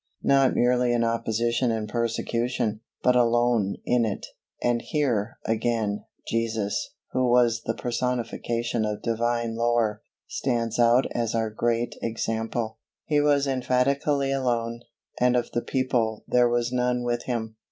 _Not 0.27 0.55
merely 0.55 0.93
in 0.93 1.03
opposition 1.03 1.69
and 1.69 1.87
persecution, 1.87 2.81
but 3.03 3.15
alone 3.15 3.75
in 3.85 4.03
it, 4.03 4.25
and 4.59 4.81
here, 4.81 5.37
again, 5.45 6.05
Jesus, 6.27 6.95
who 7.11 7.29
was 7.29 7.61
the 7.65 7.75
personification 7.75 8.83
of 8.83 9.03
Divine 9.03 9.53
lore, 9.53 10.01
stands 10.27 10.79
out 10.79 11.05
as 11.11 11.35
our 11.35 11.51
great 11.51 11.93
example. 12.01 12.79
He 13.05 13.21
was 13.21 13.45
emphatically 13.45 14.31
alone, 14.31 14.81
and 15.19 15.35
of 15.35 15.51
the 15.51 15.61
people 15.61 16.23
there 16.27 16.49
was 16.49 16.71
none 16.73 17.03
with 17.03 17.25
Him. 17.25 17.57